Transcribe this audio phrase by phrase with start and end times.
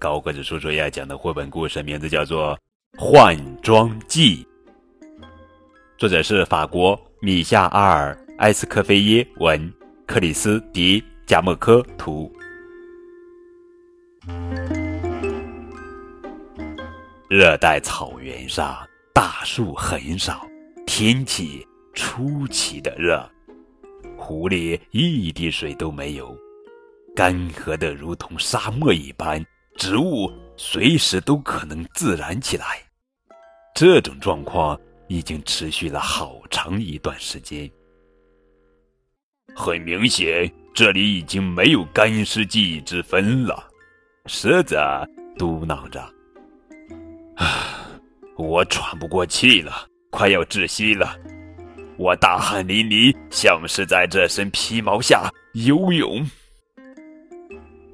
[0.00, 2.58] 高个子叔叔要讲的绘本故事名字叫做
[2.98, 4.42] 《换装记》，
[5.98, 9.70] 作者是法国米夏阿尔·埃斯科菲耶文，
[10.06, 12.32] 克里斯迪贾莫科图。
[17.28, 18.74] 热带草原上
[19.12, 20.46] 大树很少，
[20.86, 23.22] 天气出奇的热，
[24.16, 26.34] 湖里一滴水都没有，
[27.14, 29.44] 干涸的如同沙漠一般。
[29.76, 32.82] 植物随时都可能自燃起来，
[33.74, 37.70] 这种状况已经持续了好长一段时间。
[39.56, 43.68] 很明显，这里已经没有干湿季之分了。
[44.26, 44.76] 狮子
[45.38, 46.00] 嘟囔着
[47.36, 47.88] ：“啊，
[48.36, 51.16] 我喘不过气了，快要窒息了。
[51.96, 56.24] 我大汗淋漓，像是在这身皮毛下游泳。”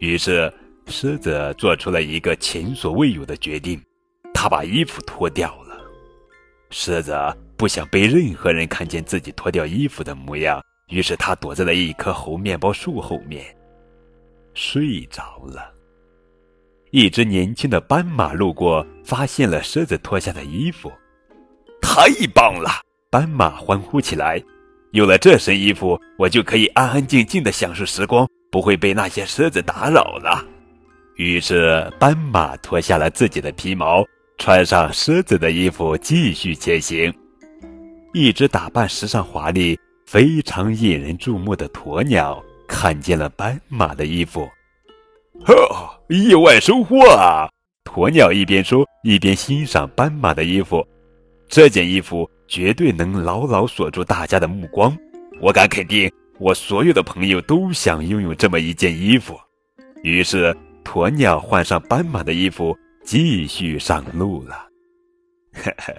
[0.00, 0.50] 于是。
[0.86, 3.80] 狮子做出了一个前所未有的决定，
[4.32, 5.76] 他把衣服脱掉了。
[6.70, 7.16] 狮子
[7.56, 13.44] 不想被任何人看见自己脱掉衣服的模样，于是他躲在了一棵猴面包树后面，
[14.54, 15.72] 睡着了。
[16.90, 20.92] 一只年轻的斑马路过，发现了狮子脱下的衣服，
[21.80, 22.70] 太棒了！
[23.10, 24.42] 斑马欢呼起来
[24.92, 30.44] ：“有了这身衣服，我就可以安安静静的享受时光，不会被那些狮子打扰了。”
[31.16, 34.04] 于是，斑马脱下了自己的皮毛，
[34.36, 37.12] 穿上狮子的衣服，继续前行。
[38.12, 44.48] 一只打扮时尚华丽、非常引人注目的鸵鸟看见了斑马的衣服，
[45.44, 45.54] 呵，
[46.08, 47.48] 意外收获啊！
[47.84, 50.84] 鸵鸟一边说，一边欣赏斑马的衣服。
[51.48, 54.96] 这件衣服绝对能牢牢锁住大家的目光。
[55.40, 56.10] 我敢肯定，
[56.40, 59.38] 我所有的朋友都想拥有这么一件衣服。
[60.02, 60.52] 于是。
[60.84, 64.68] 鸵鸟换上斑马的衣服，继续上路了。
[65.54, 65.92] 呵呵，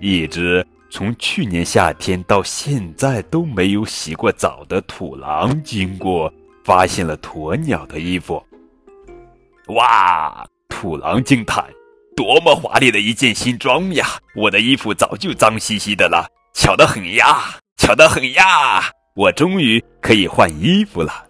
[0.00, 6.32] 一只从去年夏天到现在都没有洗过澡的土狼经过，
[6.64, 8.40] 发现了鸵鸟的衣服。
[9.68, 10.46] 哇！
[10.68, 11.64] 土狼惊叹
[12.16, 14.06] ：“多么华丽的一件新装呀！
[14.36, 18.90] 我的衣服早就脏兮兮的了，巧得很呀，巧得很呀！
[19.16, 21.26] 我终于可以换衣服了。”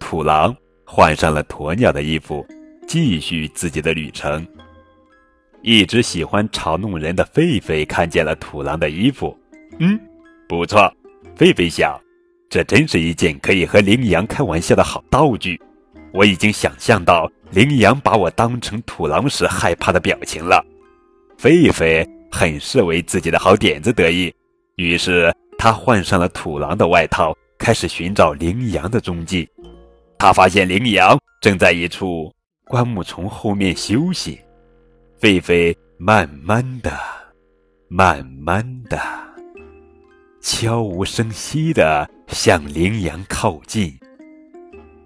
[0.00, 0.56] 土狼。
[0.90, 2.44] 换上了鸵鸟的衣服，
[2.86, 4.44] 继续自己的旅程。
[5.60, 9.38] 一直喜欢嘲弄人的狒狒看见了土狼的衣服，
[9.80, 10.00] 嗯，
[10.48, 10.90] 不错。
[11.36, 11.94] 狒狒想，
[12.48, 15.60] 这真是一件可以和羚羊开玩笑的好道具。
[16.14, 20.64] 我已经想象到羚羊把我当成土狼时害怕的表情了。
[21.38, 24.34] 狒狒很是为自己的好点子得意，
[24.76, 29.46] 于是他换上了土狼的外套，开始寻找羚羊的踪迹。
[30.18, 32.34] 他发现羚羊正在一处
[32.64, 34.40] 灌木丛后面休息，
[35.20, 36.92] 狒狒慢慢的、
[37.88, 38.98] 慢慢的、
[40.40, 43.96] 悄无声息的向羚羊靠近。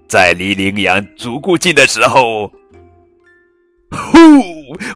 [0.08, 2.50] 在离羚羊足够近的时候，
[3.90, 4.18] 呼！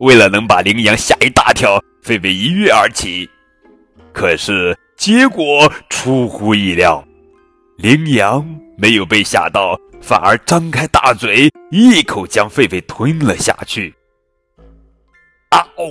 [0.01, 3.29] 为了能把羚羊吓一大跳，狒狒一跃而起。
[4.15, 7.07] 可是结果出乎意料，
[7.77, 9.79] 羚羊没有被吓到。
[10.01, 13.95] 反而张开大嘴，一口将狒狒吞了下去。
[15.51, 15.87] 啊哦，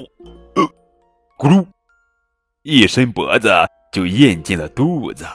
[0.55, 0.63] 呃，
[1.37, 1.65] 咕噜，
[2.63, 3.49] 一伸脖子
[3.91, 5.25] 就咽进了肚子。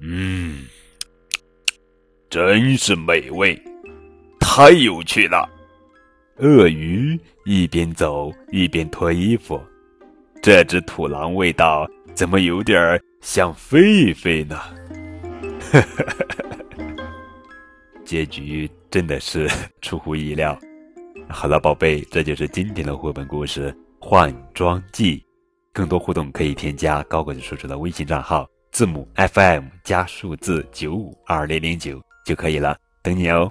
[0.00, 0.64] 嗯，
[2.30, 3.60] 真是美味，
[4.40, 5.48] 太有趣了。
[6.38, 9.60] 鳄鱼一边走一边脱衣服，
[10.42, 14.56] 这只土狼味道怎么有点像狒狒呢？
[15.70, 16.56] 哈哈哈。
[18.04, 19.48] 结局真的是
[19.80, 20.58] 出乎意料。
[21.28, 25.18] 好了，宝贝，这就是今天的绘本故事《换装记》。
[25.72, 33.48] 更多互动可以添加高个子叔叔的微信账号，字母 FM 加数字九五二零零九就可以了，等你哦。